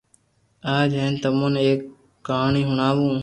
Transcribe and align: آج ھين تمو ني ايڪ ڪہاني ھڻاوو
آج 0.75 0.89
ھين 0.99 1.13
تمو 1.21 1.47
ني 1.53 1.59
ايڪ 1.65 1.79
ڪہاني 2.25 2.61
ھڻاوو 2.69 3.09